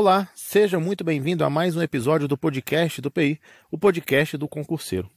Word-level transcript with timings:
Olá, 0.00 0.28
seja 0.32 0.78
muito 0.78 1.02
bem-vindo 1.02 1.44
a 1.44 1.50
mais 1.50 1.74
um 1.74 1.82
episódio 1.82 2.28
do 2.28 2.38
podcast 2.38 3.00
do 3.00 3.10
PI, 3.10 3.40
o 3.68 3.76
podcast 3.76 4.36
do 4.36 4.46
concurseiro. 4.46 5.10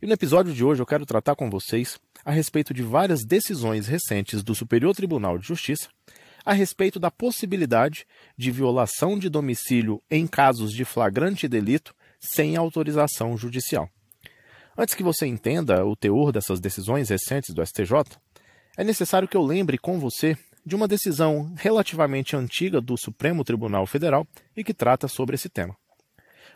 E 0.00 0.06
no 0.06 0.12
episódio 0.12 0.52
de 0.52 0.62
hoje 0.62 0.82
eu 0.82 0.84
quero 0.84 1.06
tratar 1.06 1.34
com 1.34 1.48
vocês 1.48 1.98
a 2.22 2.30
respeito 2.32 2.74
de 2.74 2.82
várias 2.82 3.24
decisões 3.24 3.86
recentes 3.86 4.42
do 4.42 4.54
Superior 4.54 4.94
Tribunal 4.94 5.38
de 5.38 5.46
Justiça 5.46 5.88
a 6.44 6.52
respeito 6.52 7.00
da 7.00 7.10
possibilidade 7.10 8.04
de 8.36 8.50
violação 8.50 9.18
de 9.18 9.30
domicílio 9.30 10.02
em 10.10 10.26
casos 10.26 10.70
de 10.70 10.84
flagrante 10.84 11.48
delito 11.48 11.94
sem 12.20 12.58
autorização 12.58 13.38
judicial. 13.38 13.88
Antes 14.76 14.94
que 14.94 15.02
você 15.02 15.26
entenda 15.26 15.82
o 15.82 15.96
teor 15.96 16.30
dessas 16.30 16.60
decisões 16.60 17.08
recentes 17.08 17.54
do 17.54 17.64
STJ, 17.64 18.04
é 18.76 18.84
necessário 18.84 19.26
que 19.26 19.36
eu 19.38 19.42
lembre 19.42 19.78
com 19.78 19.98
você 19.98 20.36
de 20.66 20.74
uma 20.74 20.88
decisão 20.88 21.54
relativamente 21.56 22.34
antiga 22.34 22.80
do 22.80 22.96
Supremo 22.96 23.44
Tribunal 23.44 23.86
Federal 23.86 24.26
e 24.56 24.64
que 24.64 24.74
trata 24.74 25.06
sobre 25.06 25.36
esse 25.36 25.48
tema. 25.48 25.76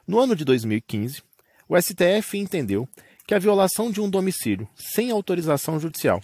No 0.04 0.18
ano 0.18 0.34
de 0.34 0.44
2015, 0.44 1.22
o 1.68 1.80
STF 1.80 2.36
entendeu 2.36 2.88
que 3.24 3.34
a 3.34 3.38
violação 3.38 3.92
de 3.92 4.00
um 4.00 4.10
domicílio 4.10 4.68
sem 4.74 5.12
autorização 5.12 5.78
judicial, 5.78 6.20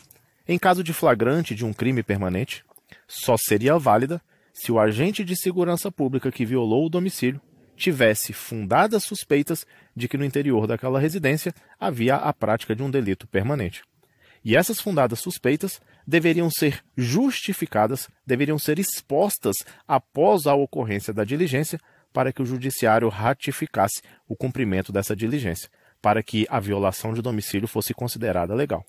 em 0.48 0.58
caso 0.58 0.82
de 0.82 0.92
flagrante 0.92 1.54
de 1.54 1.64
um 1.64 1.72
crime 1.72 2.02
permanente, 2.02 2.64
só 3.06 3.36
seria 3.36 3.78
válida 3.78 4.20
se 4.52 4.72
o 4.72 4.80
agente 4.80 5.24
de 5.24 5.40
segurança 5.40 5.92
pública 5.92 6.32
que 6.32 6.44
violou 6.44 6.86
o 6.86 6.90
domicílio 6.90 7.40
tivesse 7.76 8.32
fundadas 8.32 9.04
suspeitas 9.04 9.64
de 9.94 10.08
que 10.08 10.16
no 10.16 10.24
interior 10.24 10.66
daquela 10.66 10.98
residência 10.98 11.54
havia 11.78 12.16
a 12.16 12.32
prática 12.32 12.74
de 12.74 12.82
um 12.82 12.90
delito 12.90 13.28
permanente. 13.28 13.82
E 14.46 14.54
essas 14.54 14.80
fundadas 14.80 15.18
suspeitas 15.18 15.80
deveriam 16.06 16.48
ser 16.48 16.80
justificadas, 16.96 18.08
deveriam 18.24 18.60
ser 18.60 18.78
expostas 18.78 19.56
após 19.88 20.46
a 20.46 20.54
ocorrência 20.54 21.12
da 21.12 21.24
diligência 21.24 21.80
para 22.12 22.32
que 22.32 22.40
o 22.40 22.46
judiciário 22.46 23.08
ratificasse 23.08 24.02
o 24.28 24.36
cumprimento 24.36 24.92
dessa 24.92 25.16
diligência, 25.16 25.68
para 26.00 26.22
que 26.22 26.46
a 26.48 26.60
violação 26.60 27.12
de 27.12 27.20
domicílio 27.20 27.66
fosse 27.66 27.92
considerada 27.92 28.54
legal. 28.54 28.86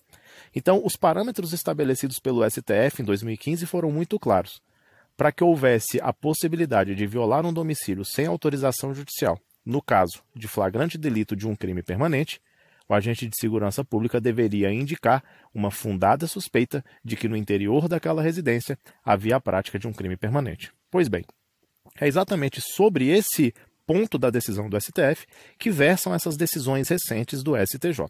Então, 0.54 0.80
os 0.84 0.94
parâmetros 0.94 1.52
estabelecidos 1.52 2.20
pelo 2.20 2.48
STF 2.48 3.02
em 3.02 3.04
2015 3.04 3.66
foram 3.66 3.90
muito 3.90 4.16
claros. 4.16 4.62
Para 5.16 5.32
que 5.32 5.42
houvesse 5.42 6.00
a 6.00 6.12
possibilidade 6.12 6.94
de 6.94 7.04
violar 7.04 7.44
um 7.44 7.52
domicílio 7.52 8.04
sem 8.04 8.26
autorização 8.26 8.94
judicial, 8.94 9.36
no 9.66 9.82
caso 9.82 10.22
de 10.36 10.46
flagrante 10.46 10.96
delito 10.96 11.34
de 11.34 11.48
um 11.48 11.56
crime 11.56 11.82
permanente, 11.82 12.40
o 12.88 12.94
agente 12.94 13.28
de 13.28 13.36
segurança 13.38 13.84
pública 13.84 14.20
deveria 14.20 14.72
indicar 14.72 15.22
uma 15.52 15.70
fundada 15.70 16.26
suspeita 16.26 16.84
de 17.04 17.16
que 17.16 17.28
no 17.28 17.36
interior 17.36 17.86
daquela 17.88 18.22
residência 18.22 18.78
havia 19.04 19.36
a 19.36 19.40
prática 19.40 19.78
de 19.78 19.86
um 19.86 19.92
crime 19.92 20.16
permanente. 20.16 20.72
Pois 20.90 21.06
bem, 21.06 21.24
é 22.00 22.06
exatamente 22.06 22.60
sobre 22.60 23.08
esse 23.08 23.52
ponto 23.86 24.18
da 24.18 24.30
decisão 24.30 24.68
do 24.68 24.80
STF 24.80 25.26
que 25.58 25.70
versam 25.70 26.14
essas 26.14 26.36
decisões 26.36 26.88
recentes 26.88 27.42
do 27.42 27.54
STJ. 27.56 28.06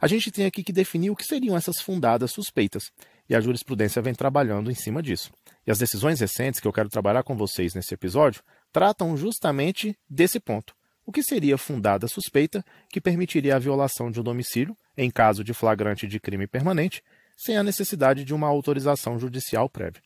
A 0.00 0.06
gente 0.06 0.30
tem 0.30 0.46
aqui 0.46 0.62
que 0.62 0.72
definir 0.72 1.10
o 1.10 1.16
que 1.16 1.24
seriam 1.24 1.56
essas 1.56 1.80
fundadas 1.80 2.30
suspeitas, 2.30 2.92
e 3.28 3.34
a 3.34 3.40
jurisprudência 3.40 4.00
vem 4.00 4.14
trabalhando 4.14 4.70
em 4.70 4.74
cima 4.74 5.02
disso. 5.02 5.32
E 5.66 5.72
as 5.72 5.78
decisões 5.78 6.20
recentes 6.20 6.60
que 6.60 6.68
eu 6.68 6.72
quero 6.72 6.88
trabalhar 6.88 7.24
com 7.24 7.36
vocês 7.36 7.74
nesse 7.74 7.92
episódio 7.92 8.42
tratam 8.72 9.16
justamente 9.16 9.98
desse 10.08 10.38
ponto 10.38 10.77
o 11.08 11.12
que 11.12 11.22
seria 11.22 11.56
fundada 11.56 12.06
suspeita 12.06 12.62
que 12.90 13.00
permitiria 13.00 13.56
a 13.56 13.58
violação 13.58 14.10
de 14.10 14.20
um 14.20 14.22
domicílio, 14.22 14.76
em 14.94 15.10
caso 15.10 15.42
de 15.42 15.54
flagrante 15.54 16.06
de 16.06 16.20
crime 16.20 16.46
permanente, 16.46 17.02
sem 17.34 17.56
a 17.56 17.62
necessidade 17.62 18.24
de 18.24 18.34
uma 18.34 18.46
autorização 18.46 19.18
judicial 19.18 19.70
prévia. 19.70 20.02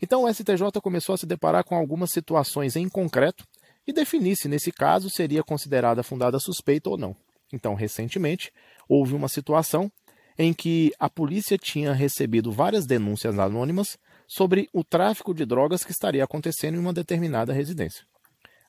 Então 0.00 0.24
o 0.24 0.32
STJ 0.32 0.80
começou 0.82 1.14
a 1.14 1.18
se 1.18 1.26
deparar 1.26 1.64
com 1.64 1.76
algumas 1.76 2.12
situações 2.12 2.76
em 2.76 2.88
concreto 2.88 3.46
e 3.86 3.92
definir 3.92 4.34
se 4.36 4.48
nesse 4.48 4.72
caso 4.72 5.10
seria 5.10 5.42
considerada 5.42 6.02
fundada 6.02 6.38
suspeita 6.38 6.88
ou 6.88 6.96
não. 6.96 7.14
Então, 7.52 7.74
recentemente, 7.74 8.50
houve 8.88 9.12
uma 9.12 9.28
situação 9.28 9.92
em 10.38 10.54
que 10.54 10.94
a 10.98 11.10
polícia 11.10 11.58
tinha 11.58 11.92
recebido 11.92 12.50
várias 12.50 12.86
denúncias 12.86 13.38
anônimas 13.38 13.98
sobre 14.26 14.66
o 14.72 14.82
tráfico 14.82 15.34
de 15.34 15.44
drogas 15.44 15.84
que 15.84 15.92
estaria 15.92 16.24
acontecendo 16.24 16.76
em 16.76 16.80
uma 16.80 16.94
determinada 16.94 17.52
residência. 17.52 18.10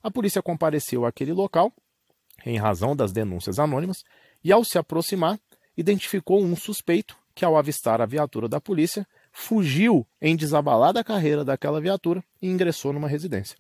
A 0.03 0.11
polícia 0.11 0.41
compareceu 0.41 1.05
àquele 1.05 1.31
local, 1.31 1.71
em 2.45 2.57
razão 2.57 2.93
das 2.93 3.13
denúncias 3.13 3.57
anônimas, 3.57 4.03
e 4.43 4.51
ao 4.51 4.65
se 4.65 4.77
aproximar, 4.77 5.39
identificou 5.77 6.43
um 6.43 6.57
suspeito 6.57 7.17
que, 7.33 7.45
ao 7.45 7.55
avistar 7.55 8.01
a 8.01 8.05
viatura 8.05 8.49
da 8.49 8.59
polícia, 8.59 9.07
fugiu 9.31 10.05
em 10.21 10.35
desabalada 10.35 11.03
carreira 11.05 11.45
daquela 11.45 11.79
viatura 11.79 12.21
e 12.41 12.49
ingressou 12.49 12.91
numa 12.91 13.07
residência. 13.07 13.57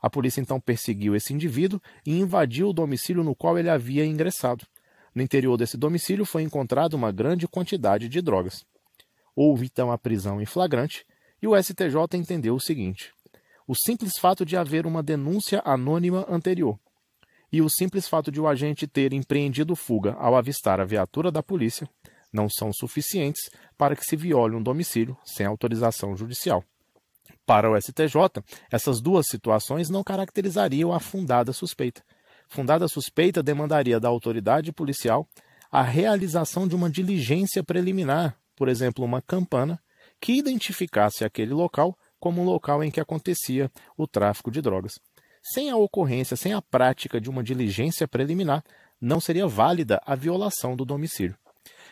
A 0.00 0.10
polícia 0.10 0.42
então 0.42 0.60
perseguiu 0.60 1.16
esse 1.16 1.32
indivíduo 1.32 1.80
e 2.04 2.12
invadiu 2.18 2.68
o 2.68 2.72
domicílio 2.74 3.24
no 3.24 3.34
qual 3.34 3.58
ele 3.58 3.70
havia 3.70 4.04
ingressado. 4.04 4.66
No 5.14 5.22
interior 5.22 5.56
desse 5.56 5.78
domicílio 5.78 6.26
foi 6.26 6.42
encontrada 6.42 6.94
uma 6.94 7.10
grande 7.10 7.48
quantidade 7.48 8.08
de 8.08 8.20
drogas. 8.20 8.64
Houve 9.34 9.66
então 9.66 9.90
a 9.90 9.98
prisão 9.98 10.40
em 10.40 10.46
flagrante 10.46 11.04
e 11.40 11.48
o 11.48 11.60
STJ 11.60 11.96
entendeu 12.14 12.54
o 12.54 12.60
seguinte: 12.60 13.12
o 13.68 13.74
simples 13.74 14.14
fato 14.18 14.46
de 14.46 14.56
haver 14.56 14.86
uma 14.86 15.02
denúncia 15.02 15.60
anônima 15.62 16.26
anterior 16.26 16.78
e 17.52 17.60
o 17.60 17.68
simples 17.68 18.08
fato 18.08 18.32
de 18.32 18.40
o 18.40 18.48
agente 18.48 18.86
ter 18.86 19.12
empreendido 19.12 19.76
fuga 19.76 20.14
ao 20.14 20.34
avistar 20.34 20.80
a 20.80 20.86
viatura 20.86 21.30
da 21.30 21.42
polícia 21.42 21.88
não 22.32 22.48
são 22.48 22.72
suficientes 22.72 23.50
para 23.76 23.94
que 23.94 24.04
se 24.04 24.16
viole 24.16 24.56
um 24.56 24.62
domicílio 24.62 25.16
sem 25.24 25.46
autorização 25.46 26.16
judicial. 26.16 26.64
Para 27.46 27.70
o 27.70 27.80
STJ, 27.80 28.42
essas 28.70 29.00
duas 29.00 29.26
situações 29.26 29.88
não 29.88 30.02
caracterizariam 30.02 30.92
a 30.92 31.00
fundada 31.00 31.52
suspeita. 31.52 32.02
Fundada 32.48 32.88
suspeita 32.88 33.42
demandaria 33.42 34.00
da 34.00 34.08
autoridade 34.08 34.72
policial 34.72 35.26
a 35.70 35.82
realização 35.82 36.66
de 36.66 36.74
uma 36.74 36.90
diligência 36.90 37.62
preliminar, 37.62 38.36
por 38.56 38.68
exemplo, 38.68 39.04
uma 39.04 39.22
campana, 39.22 39.78
que 40.20 40.32
identificasse 40.32 41.24
aquele 41.24 41.54
local 41.54 41.96
como 42.18 42.42
um 42.42 42.44
local 42.44 42.82
em 42.82 42.90
que 42.90 43.00
acontecia 43.00 43.70
o 43.96 44.06
tráfico 44.06 44.50
de 44.50 44.60
drogas. 44.60 44.98
Sem 45.42 45.70
a 45.70 45.76
ocorrência, 45.76 46.36
sem 46.36 46.52
a 46.52 46.60
prática 46.60 47.20
de 47.20 47.30
uma 47.30 47.42
diligência 47.42 48.08
preliminar, 48.08 48.62
não 49.00 49.20
seria 49.20 49.46
válida 49.46 50.00
a 50.04 50.14
violação 50.14 50.76
do 50.76 50.84
domicílio. 50.84 51.36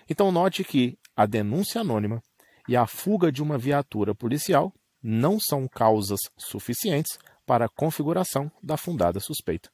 Então, 0.09 0.31
note 0.31 0.64
que 0.64 0.98
a 1.16 1.26
denúncia 1.26 1.81
anônima 1.81 2.22
e 2.69 2.76
a 2.76 2.87
fuga 2.87 3.31
de 3.31 3.42
uma 3.42 3.56
viatura 3.56 4.14
policial 4.14 4.72
não 5.03 5.38
são 5.38 5.69
causas 5.69 6.20
suficientes 6.37 7.19
para 7.47 7.66
a 7.66 7.69
configuração 7.69 8.50
da 8.62 8.76
fundada 8.76 9.20
suspeita. 9.20 9.70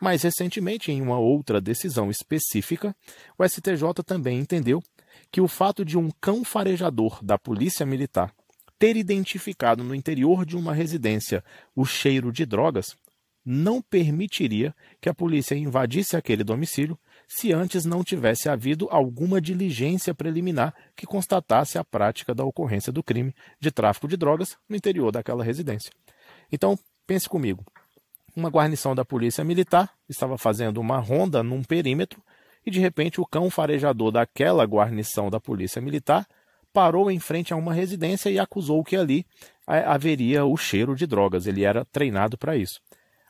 Mais 0.00 0.22
recentemente, 0.22 0.90
em 0.90 1.02
uma 1.02 1.18
outra 1.18 1.60
decisão 1.60 2.10
específica, 2.10 2.94
o 3.38 3.46
STJ 3.46 4.02
também 4.04 4.38
entendeu 4.38 4.82
que 5.30 5.40
o 5.40 5.48
fato 5.48 5.84
de 5.84 5.98
um 5.98 6.10
cão 6.20 6.44
farejador 6.44 7.22
da 7.22 7.38
Polícia 7.38 7.84
Militar 7.84 8.32
ter 8.80 8.96
identificado 8.96 9.84
no 9.84 9.94
interior 9.94 10.46
de 10.46 10.56
uma 10.56 10.72
residência 10.72 11.44
o 11.76 11.84
cheiro 11.84 12.32
de 12.32 12.46
drogas 12.46 12.96
não 13.44 13.82
permitiria 13.82 14.74
que 15.00 15.08
a 15.08 15.14
polícia 15.14 15.54
invadisse 15.54 16.16
aquele 16.16 16.42
domicílio 16.42 16.98
se 17.28 17.52
antes 17.52 17.84
não 17.84 18.02
tivesse 18.02 18.48
havido 18.48 18.88
alguma 18.90 19.38
diligência 19.38 20.14
preliminar 20.14 20.74
que 20.96 21.06
constatasse 21.06 21.76
a 21.76 21.84
prática 21.84 22.34
da 22.34 22.42
ocorrência 22.42 22.90
do 22.90 23.02
crime 23.02 23.34
de 23.60 23.70
tráfico 23.70 24.08
de 24.08 24.16
drogas 24.16 24.56
no 24.66 24.74
interior 24.74 25.12
daquela 25.12 25.44
residência. 25.44 25.92
Então, 26.50 26.78
pense 27.06 27.28
comigo. 27.28 27.62
Uma 28.34 28.48
guarnição 28.48 28.94
da 28.94 29.04
polícia 29.04 29.44
militar 29.44 29.92
estava 30.08 30.38
fazendo 30.38 30.80
uma 30.80 30.98
ronda 30.98 31.42
num 31.42 31.62
perímetro 31.62 32.22
e 32.64 32.70
de 32.70 32.80
repente 32.80 33.20
o 33.20 33.26
cão 33.26 33.50
farejador 33.50 34.10
daquela 34.10 34.64
guarnição 34.64 35.28
da 35.28 35.38
polícia 35.38 35.82
militar 35.82 36.26
parou 36.72 37.10
em 37.10 37.18
frente 37.18 37.52
a 37.52 37.56
uma 37.56 37.72
residência 37.72 38.30
e 38.30 38.38
acusou 38.38 38.82
que 38.84 38.96
ali 38.96 39.24
é, 39.68 39.80
haveria 39.80 40.44
o 40.44 40.56
cheiro 40.56 40.94
de 40.94 41.06
drogas. 41.06 41.46
Ele 41.46 41.64
era 41.64 41.84
treinado 41.86 42.36
para 42.38 42.56
isso. 42.56 42.80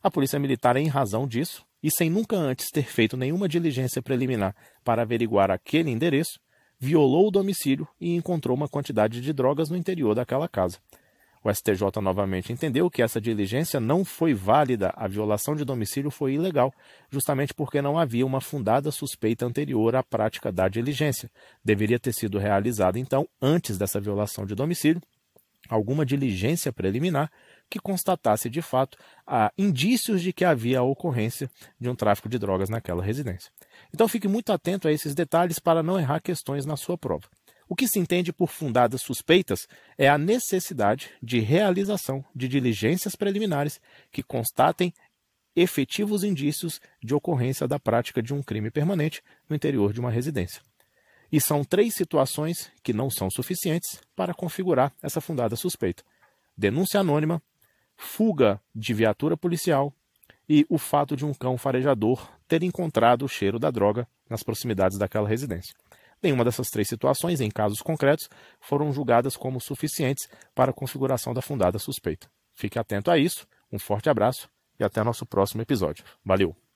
A 0.03 0.11
polícia 0.11 0.39
militar, 0.39 0.77
em 0.77 0.89
razão 0.89 1.27
disso, 1.27 1.65
e 1.83 1.91
sem 1.91 2.11
nunca 2.11 2.37
antes 2.37 2.71
ter 2.71 2.85
feito 2.85 3.17
nenhuma 3.17 3.49
diligência 3.49 4.03
preliminar 4.03 4.55
para 4.85 5.03
averiguar 5.03 5.51
aquele 5.51 5.91
endereço, 5.91 6.39
violou 6.79 7.29
o 7.29 7.31
domicílio 7.31 7.87
e 8.01 8.15
encontrou 8.15 8.57
uma 8.57 8.69
quantidade 8.69 9.21
de 9.21 9.33
drogas 9.33 9.69
no 9.69 9.77
interior 9.77 10.15
daquela 10.15 10.49
casa. 10.49 10.79
O 11.43 11.51
STJ 11.51 12.03
novamente 12.03 12.53
entendeu 12.53 12.91
que 12.91 13.03
essa 13.03 13.19
diligência 13.19 13.81
não 13.81 14.05
foi 14.05 14.35
válida, 14.35 14.93
a 14.95 15.09
violação 15.09 15.57
de 15.57 15.65
domicílio 15.65 16.11
foi 16.11 16.35
ilegal, 16.35 16.73
justamente 17.11 17.55
porque 17.55 17.81
não 17.81 17.99
havia 17.99 18.27
uma 18.27 18.43
fundada 18.43 18.91
suspeita 18.91 19.47
anterior 19.47 19.97
à 19.97 20.03
prática 20.03 20.53
da 20.53 20.69
diligência. 20.69 21.31
Deveria 21.65 21.99
ter 21.99 22.13
sido 22.13 22.39
realizada, 22.39 22.99
então, 22.99 23.27
antes 23.41 23.79
dessa 23.79 23.99
violação 23.99 24.45
de 24.45 24.55
domicílio, 24.55 25.01
alguma 25.69 26.05
diligência 26.05 26.73
preliminar 26.73 27.31
que 27.71 27.79
constatasse 27.79 28.51
de 28.51 28.61
fato 28.61 28.99
indícios 29.57 30.21
de 30.21 30.33
que 30.33 30.45
havia 30.45 30.81
a 30.81 30.83
ocorrência 30.83 31.49
de 31.79 31.89
um 31.89 31.95
tráfico 31.95 32.29
de 32.29 32.39
drogas 32.39 32.69
naquela 32.69 33.03
residência. 33.03 33.53
Então 33.95 34.09
fique 34.09 34.27
muito 34.27 34.53
atento 34.53 34.89
a 34.89 34.93
esses 34.93 35.15
detalhes 35.15 35.59
para 35.59 35.83
não 35.83 35.99
errar 35.99 36.21
questões 36.21 36.67
na 36.67 36.77
sua 36.77 36.99
prova. 36.99 37.29
O 37.71 37.77
que 37.77 37.87
se 37.87 38.01
entende 38.01 38.33
por 38.33 38.49
fundadas 38.49 39.01
suspeitas 39.01 39.69
é 39.97 40.09
a 40.09 40.19
necessidade 40.19 41.09
de 41.23 41.39
realização 41.39 42.25
de 42.35 42.49
diligências 42.49 43.15
preliminares 43.15 43.81
que 44.11 44.25
constatem 44.25 44.93
efetivos 45.55 46.25
indícios 46.25 46.81
de 47.01 47.15
ocorrência 47.15 47.69
da 47.69 47.79
prática 47.79 48.21
de 48.21 48.35
um 48.35 48.43
crime 48.43 48.73
permanente 48.73 49.23
no 49.49 49.55
interior 49.55 49.93
de 49.93 50.01
uma 50.01 50.11
residência. 50.11 50.61
E 51.31 51.41
são 51.41 51.63
três 51.63 51.95
situações 51.95 52.73
que 52.83 52.93
não 52.93 53.09
são 53.09 53.31
suficientes 53.31 54.01
para 54.17 54.35
configurar 54.35 54.93
essa 55.01 55.21
fundada 55.21 55.55
suspeita: 55.55 56.03
denúncia 56.59 56.99
anônima, 56.99 57.41
fuga 57.97 58.61
de 58.75 58.93
viatura 58.93 59.37
policial 59.37 59.95
e 60.49 60.67
o 60.69 60.77
fato 60.77 61.15
de 61.15 61.25
um 61.25 61.33
cão 61.33 61.57
farejador 61.57 62.29
ter 62.49 62.65
encontrado 62.65 63.25
o 63.25 63.29
cheiro 63.29 63.61
da 63.61 63.71
droga 63.71 64.09
nas 64.29 64.43
proximidades 64.43 64.99
daquela 64.99 65.29
residência. 65.29 65.73
Nenhuma 66.23 66.45
dessas 66.45 66.69
três 66.69 66.89
situações, 66.89 67.41
em 67.41 67.51
casos 67.51 67.81
concretos, 67.81 68.29
foram 68.61 68.93
julgadas 68.93 69.37
como 69.37 69.61
suficientes 69.61 70.29
para 70.55 70.71
a 70.71 70.75
configuração 70.75 71.33
da 71.33 71.41
fundada 71.41 71.79
suspeita. 71.79 72.31
Fique 72.55 72.79
atento 72.79 73.11
a 73.11 73.17
isso, 73.17 73.47
um 73.73 73.79
forte 73.79 74.11
abraço 74.11 74.49
e 74.79 74.85
até 74.85 75.03
nosso 75.03 75.25
próximo 75.25 75.63
episódio. 75.63 76.05
Valeu! 76.25 76.61